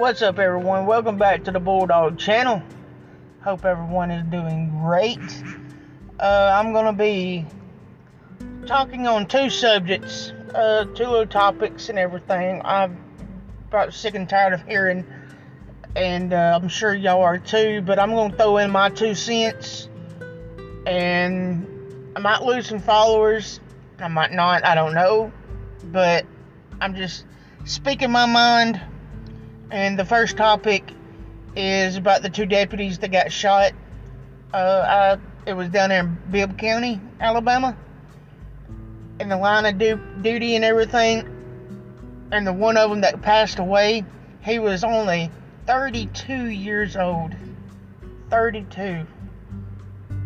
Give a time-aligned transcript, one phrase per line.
[0.00, 0.86] What's up, everyone?
[0.86, 2.62] Welcome back to the Bulldog channel.
[3.42, 5.18] Hope everyone is doing great.
[6.18, 7.44] Uh, I'm going to be
[8.66, 12.62] talking on two subjects, uh, two little topics and everything.
[12.64, 12.96] I'm
[13.68, 15.04] about sick and tired of hearing,
[15.94, 19.14] and uh, I'm sure y'all are too, but I'm going to throw in my two
[19.14, 19.90] cents,
[20.86, 21.66] and
[22.16, 23.60] I might lose some followers.
[23.98, 25.30] I might not, I don't know,
[25.84, 26.24] but
[26.80, 27.26] I'm just
[27.66, 28.80] speaking my mind
[29.70, 30.92] and the first topic
[31.54, 33.72] is about the two deputies that got shot.
[34.52, 37.76] Uh, I, it was down there in Bibb County, Alabama.
[39.20, 41.36] In the line of du- duty and everything.
[42.32, 44.04] And the one of them that passed away,
[44.40, 45.30] he was only
[45.66, 47.34] 32 years old.
[48.30, 49.06] 32.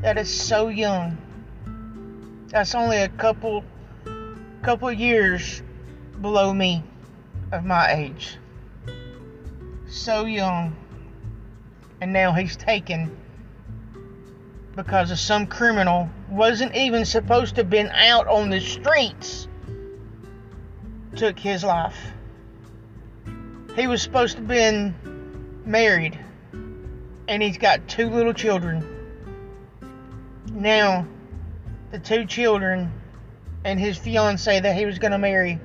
[0.01, 1.19] That is so young.
[2.49, 3.65] That's only a couple
[4.63, 5.63] couple years
[6.23, 6.83] below me
[7.53, 8.39] of my age
[9.95, 10.77] so young,
[12.01, 13.17] and now he's taken
[14.75, 19.47] because of some criminal wasn't even supposed to have been out on the streets
[21.15, 21.97] took his life.
[23.77, 24.95] He was supposed to have been
[25.65, 26.19] married
[27.29, 28.85] and he's got two little children.
[30.53, 31.07] Now
[31.93, 32.93] the two children
[33.65, 35.61] and his fiance that he was going to marry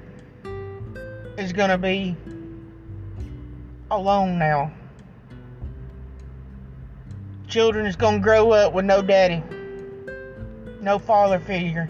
[1.35, 2.15] is going to be
[3.91, 4.71] alone now.
[7.47, 9.43] Children is gonna grow up with no daddy,
[10.81, 11.89] no father figure.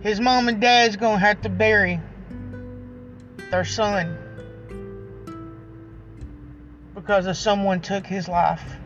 [0.00, 2.00] His mom and dad's gonna have to bury
[3.50, 4.16] their son
[6.94, 8.76] because of someone took his life.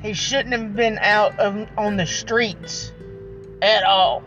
[0.00, 2.92] He shouldn't have been out of, on the streets
[3.60, 4.22] at all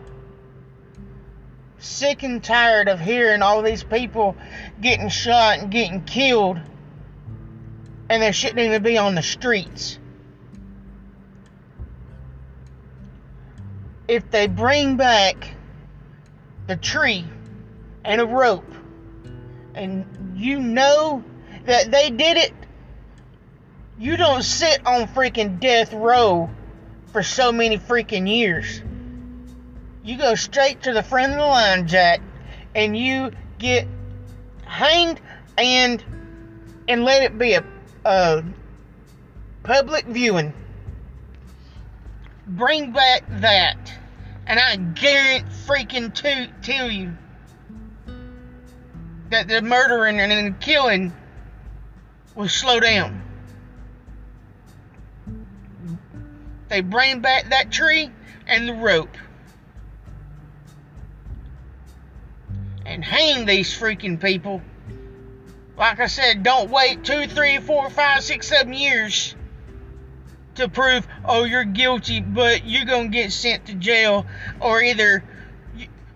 [1.86, 4.36] sick and tired of hearing all these people
[4.80, 6.58] getting shot and getting killed,
[8.08, 9.98] and they shouldn't even be on the streets.
[14.08, 15.54] If they bring back
[16.66, 17.24] the tree
[18.04, 18.72] and a rope,
[19.74, 21.24] and you know
[21.64, 22.52] that they did it,
[23.98, 26.50] you don't sit on freaking death row
[27.12, 28.82] for so many freaking years
[30.06, 32.20] you go straight to the front of the line, Jack,
[32.76, 33.88] and you get
[34.64, 35.20] hanged
[35.58, 36.02] and
[36.88, 37.64] and let it be a,
[38.04, 38.44] a
[39.64, 40.52] public viewing.
[42.46, 43.92] Bring back that,
[44.46, 47.16] and I guarantee freaking to tell you
[49.30, 51.12] that the murdering and the killing
[52.36, 53.22] will slow down.
[56.68, 58.10] They bring back that tree
[58.46, 59.16] and the rope.
[62.96, 64.62] And hang these freaking people.
[65.76, 69.36] Like I said, don't wait two, three, four, five, six, seven years
[70.54, 74.24] to prove, oh, you're guilty, but you're going to get sent to jail,
[74.60, 75.22] or either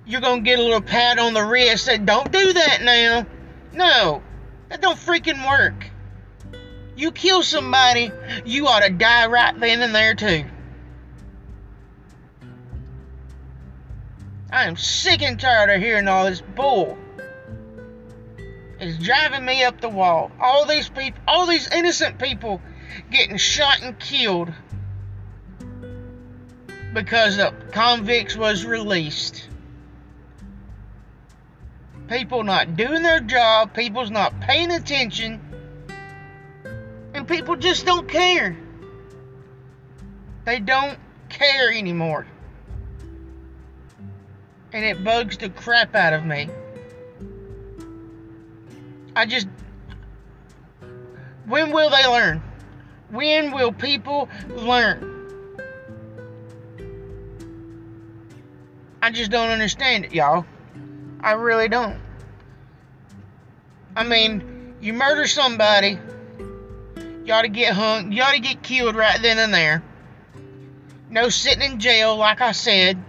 [0.07, 3.27] you're going to get a little pat on the wrist that don't do that now.
[3.75, 4.23] No,
[4.71, 5.87] that don't freaking work.
[6.97, 8.11] You kill somebody,
[8.47, 10.45] you ought to die right then and there, too.
[14.53, 16.99] I am sick and tired of hearing all this bull.
[18.81, 20.33] It's driving me up the wall.
[20.41, 22.61] All these people, all these innocent people
[23.11, 24.53] getting shot and killed
[26.93, 29.49] because the convicts was released.
[32.09, 35.41] People not doing their job, people's not paying attention,
[37.15, 38.57] and people just don't care.
[40.45, 42.27] They don't care anymore
[44.73, 46.49] and it bugs the crap out of me.
[49.17, 49.49] I just.
[51.47, 52.43] When will they learn?
[53.11, 55.11] When will people learn?
[59.03, 60.45] I just don't understand it, y'all.
[61.21, 61.99] I really don't.
[63.97, 65.99] I mean, you murder somebody,
[67.25, 69.83] you ought to get hung, you ought to get killed right then and there.
[71.11, 73.03] No sitting in jail, like I said.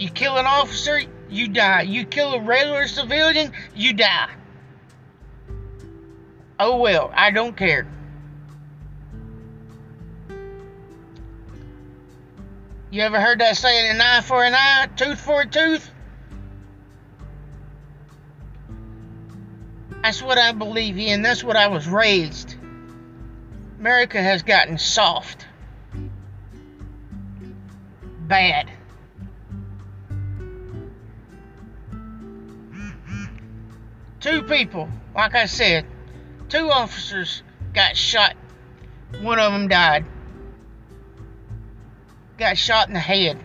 [0.00, 0.98] You kill an officer,
[1.28, 1.82] you die.
[1.82, 4.30] You kill a regular civilian, you die.
[6.58, 7.86] Oh well, I don't care.
[12.90, 15.90] You ever heard that saying, an eye for an eye, tooth for a tooth?
[20.02, 21.20] That's what I believe in.
[21.20, 22.54] That's what I was raised.
[23.78, 25.44] America has gotten soft.
[28.22, 28.70] Bad.
[34.20, 35.86] Two people, like I said,
[36.50, 38.36] two officers got shot.
[39.22, 40.04] One of them died.
[42.36, 43.38] Got shot in the head,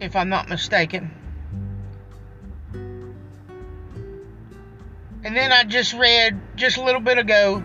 [0.00, 1.10] if I'm not mistaken.
[5.24, 7.62] And then I just read just a little bit ago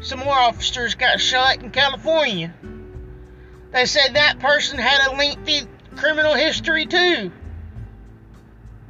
[0.00, 2.52] some more officers got shot in California.
[3.72, 5.62] They said that person had a lengthy
[5.96, 7.32] criminal history too.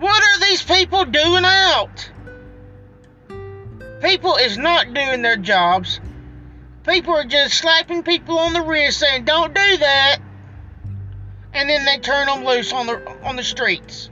[0.05, 2.11] What are these people doing out?
[4.03, 5.99] People is not doing their jobs.
[6.87, 10.19] People are just slapping people on the wrist saying, "Don't do that,"
[11.55, 14.11] and then they turn them loose on the on the streets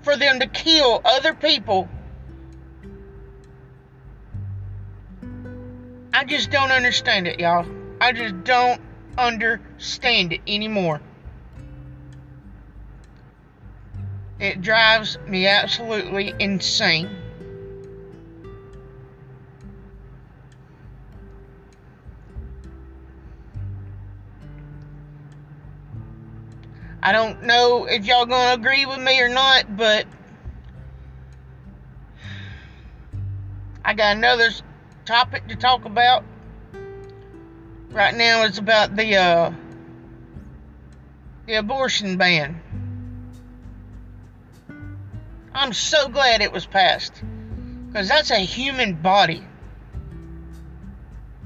[0.00, 1.86] for them to kill other people.
[6.14, 7.66] I just don't understand it, y'all.
[8.00, 8.80] I just don't
[9.18, 11.02] understand it anymore.
[14.42, 17.08] It drives me absolutely insane.
[27.00, 30.06] I don't know if y'all gonna agree with me or not, but
[33.84, 34.50] I got another
[35.04, 36.24] topic to talk about.
[37.90, 39.52] Right now, it's about the uh,
[41.46, 42.60] the abortion ban.
[45.54, 47.22] I'm so glad it was passed
[47.88, 49.44] because that's a human body.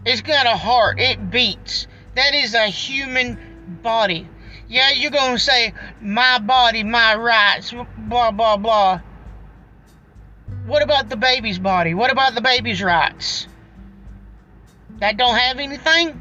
[0.04, 1.00] It's got a heart.
[1.00, 1.88] It beats.
[2.14, 3.38] That is a human
[3.82, 4.28] body.
[4.68, 9.00] Yeah, you're going to say, my body, my rights, blah, blah, blah.
[10.66, 11.94] What about the baby's body?
[11.94, 13.48] What about the baby's rights?
[14.98, 16.20] That don't have anything?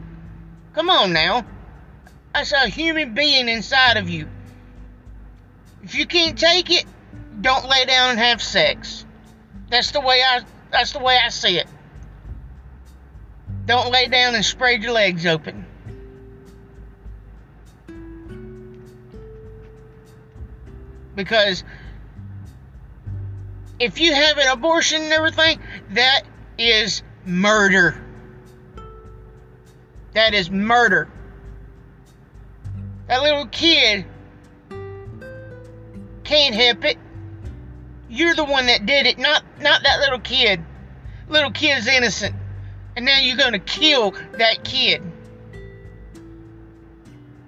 [0.73, 1.45] Come on now.
[2.33, 4.27] That's a human being inside of you.
[5.83, 6.85] If you can't take it,
[7.45, 9.05] don't lay down and have sex.
[9.69, 11.67] That's the way I that's the way I see it.
[13.67, 15.63] Don't lay down and spread your legs open.
[21.13, 21.63] Because
[23.79, 25.59] if you have an abortion and everything,
[25.91, 26.23] that
[26.57, 28.03] is murder.
[30.13, 31.07] That is murder.
[33.05, 34.05] That little kid
[36.23, 36.97] can't help it.
[38.09, 40.63] You're the one that did it, not not that little kid.
[41.27, 42.35] Little kid's innocent.
[42.95, 45.01] And now you're gonna kill that kid.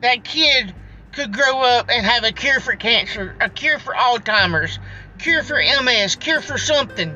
[0.01, 0.73] That kid
[1.11, 4.77] could grow up and have a cure for cancer, a cure for Alzheimer's,
[5.17, 7.15] cure for MS, cure for something.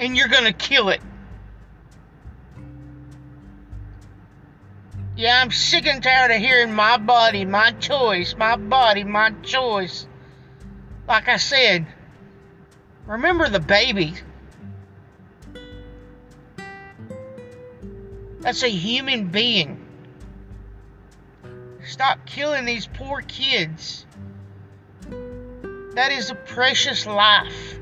[0.00, 1.00] And you're gonna kill it.
[5.14, 10.06] Yeah, I'm sick and tired of hearing my body, my choice, my body, my choice.
[11.06, 11.86] Like I said,
[13.06, 14.14] remember the baby.
[18.40, 19.86] That's a human being.
[21.84, 24.06] Stop killing these poor kids.
[25.94, 27.78] That is a precious life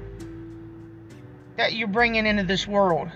[1.56, 3.08] that you're bringing into this world.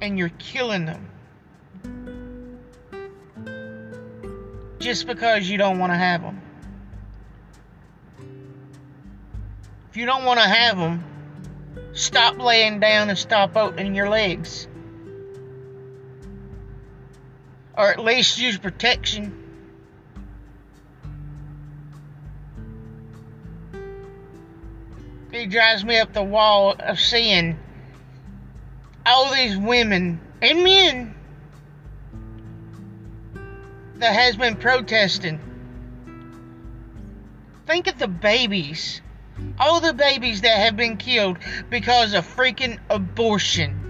[0.00, 1.10] And you're killing them.
[4.84, 6.43] just because you don't want to have them.
[9.94, 11.04] If you don't want to have them,
[11.92, 14.66] stop laying down and stop opening your legs.
[17.78, 19.40] Or at least use protection.
[25.30, 27.56] It drives me up the wall of seeing
[29.06, 31.14] all these women and men
[33.98, 35.38] that has been protesting.
[37.68, 39.00] Think of the babies.
[39.58, 41.38] All the babies that have been killed
[41.70, 43.80] because of freaking abortion.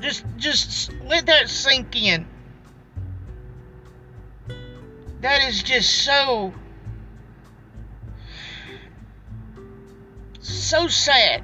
[0.00, 2.26] Just just let that sink in.
[5.20, 6.52] That is just so
[10.40, 11.42] so sad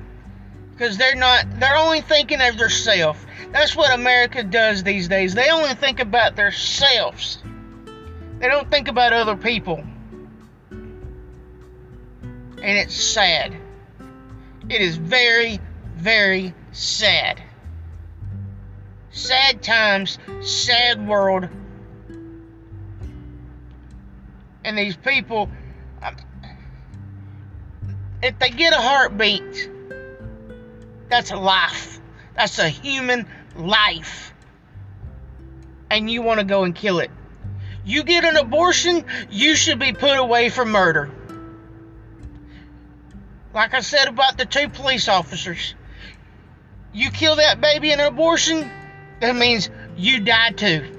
[0.73, 3.19] because they're not they're only thinking of themselves
[3.53, 5.35] that's what America does these days.
[5.35, 7.39] They only think about themselves.
[8.43, 9.85] They don't think about other people.
[10.73, 10.99] And
[12.61, 13.55] it's sad.
[14.69, 15.61] It is very,
[15.95, 17.41] very sad.
[19.13, 21.49] Sad times, sad world.
[24.65, 25.49] And these people,
[26.03, 26.17] um,
[28.25, 29.71] if they get a heartbeat,
[31.09, 32.01] that's a life.
[32.35, 34.35] That's a human life
[35.93, 37.11] and you want to go and kill it.
[37.85, 41.11] You get an abortion, you should be put away for murder.
[43.53, 45.75] Like I said about the two police officers.
[46.93, 48.71] You kill that baby in an abortion,
[49.21, 50.99] that means you die too.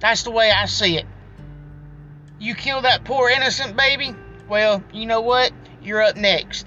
[0.00, 1.06] That's the way I see it.
[2.38, 4.14] You kill that poor innocent baby,
[4.48, 5.52] well, you know what?
[5.82, 6.66] You're up next.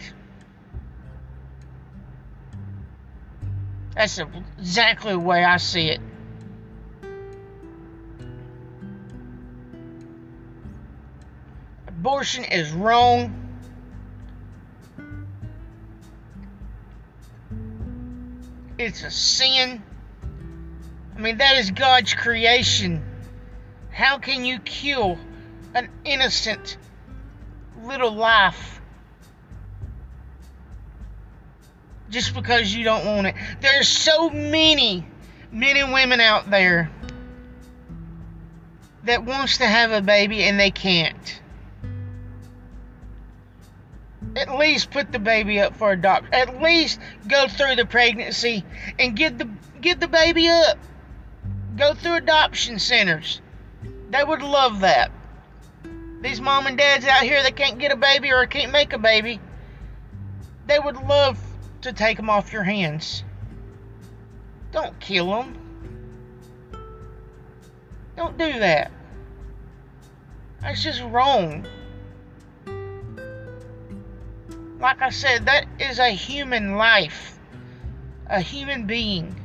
[3.95, 4.19] That's
[4.61, 5.99] exactly the way I see it.
[11.87, 13.37] Abortion is wrong.
[18.77, 19.83] It's a sin.
[21.15, 23.03] I mean, that is God's creation.
[23.91, 25.17] How can you kill
[25.73, 26.77] an innocent
[27.83, 28.80] little life
[32.11, 33.35] just because you don't want it?
[33.61, 35.05] There's so many
[35.51, 36.91] men and women out there
[39.03, 41.39] that wants to have a baby and they can't.
[44.35, 46.33] At least put the baby up for adoption.
[46.33, 48.63] At least go through the pregnancy
[48.99, 49.49] and get the
[49.81, 50.77] get the baby up.
[51.75, 53.41] Go through adoption centers.
[54.09, 55.11] They would love that.
[56.21, 58.99] These mom and dads out here that can't get a baby or can't make a
[58.99, 59.39] baby,
[60.67, 61.37] they would love
[61.81, 63.23] to take them off your hands.
[64.71, 65.57] Don't kill them.
[68.15, 68.91] Don't do that.
[70.61, 71.65] That's just wrong.
[74.79, 77.37] Like I said, that is a human life,
[78.27, 79.35] a human being.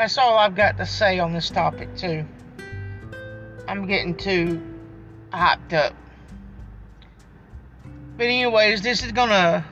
[0.00, 2.24] that's all I've got to say on this topic, too.
[3.70, 4.60] I'm getting too
[5.32, 5.94] hyped up.
[8.16, 9.64] But, anyways, this is gonna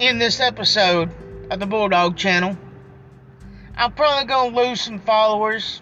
[0.00, 1.12] end this episode
[1.48, 2.58] of the Bulldog channel.
[3.76, 5.80] I'm probably gonna lose some followers,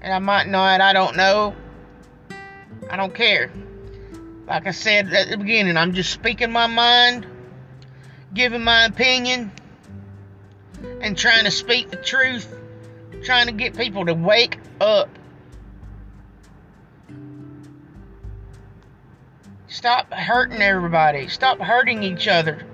[0.00, 1.56] and I might not, I don't know.
[2.88, 3.50] I don't care.
[4.46, 7.26] Like I said at the beginning, I'm just speaking my mind,
[8.32, 9.50] giving my opinion
[11.00, 12.53] and trying to speak the truth,
[13.24, 15.08] trying to get people to wake up.
[19.66, 21.28] Stop hurting everybody.
[21.28, 22.64] Stop hurting each other.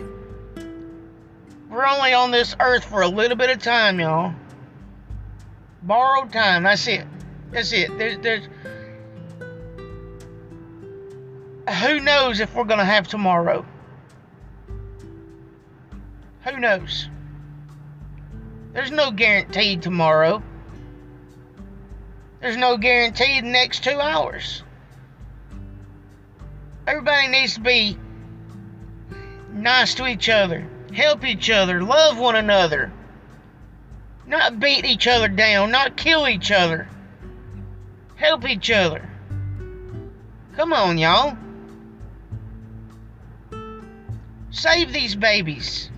[1.71, 4.35] We're only on this earth for a little bit of time, y'all.
[5.83, 6.64] Borrowed time.
[6.64, 7.07] That's it.
[7.52, 7.97] That's it.
[7.97, 8.49] There's, there's.
[11.80, 13.64] Who knows if we're to have tomorrow?
[16.45, 17.09] Who knows?
[18.73, 20.43] There's no guarantee tomorrow.
[22.41, 24.62] There's no guarantee the next two hours.
[26.87, 27.99] Everybody needs to be
[29.53, 32.93] nice to each other, help each other, love one another,
[34.27, 36.89] not beat each other down, not kill each other,
[38.17, 39.09] help each other.
[40.57, 41.37] Come on, y'all.
[44.50, 45.90] Save these babies.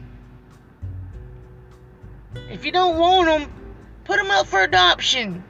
[2.35, 3.53] If you don't want them,
[4.05, 5.45] put them up for adoption.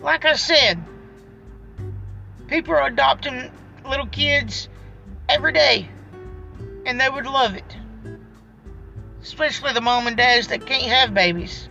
[0.00, 0.82] Like I said,
[2.46, 3.50] people are adopting
[3.88, 4.68] little kids
[5.28, 5.88] every day,
[6.84, 7.76] and they would love it.
[9.22, 11.68] Especially the mom and dads that can't have babies.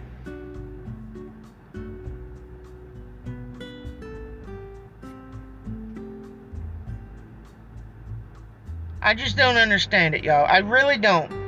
[9.02, 10.48] I just don't understand it, y'all.
[10.48, 11.45] I really don't.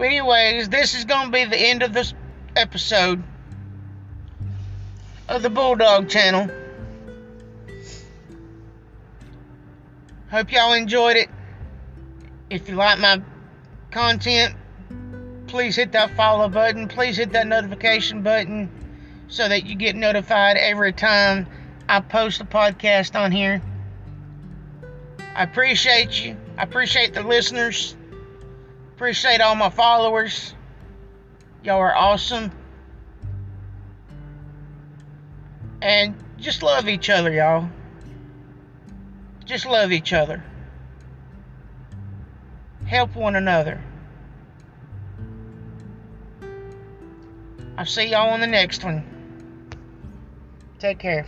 [0.00, 2.14] But anyways, this is going to be the end of this
[2.56, 3.22] episode
[5.28, 6.48] of the Bulldog channel.
[10.30, 11.28] Hope y'all enjoyed it.
[12.48, 13.20] If you like my
[13.90, 14.54] content,
[15.48, 16.88] please hit that follow button.
[16.88, 18.70] Please hit that notification button
[19.28, 21.46] so that you get notified every time
[21.90, 23.60] I post a podcast on here.
[25.34, 26.38] I appreciate you.
[26.56, 27.96] I appreciate the listeners.
[29.00, 30.52] Appreciate all my followers.
[31.64, 32.52] Y'all are awesome.
[35.80, 37.66] And just love each other, y'all.
[39.46, 40.44] Just love each other.
[42.84, 43.82] Help one another.
[47.78, 49.02] I'll see y'all on the next one.
[50.78, 51.26] Take care.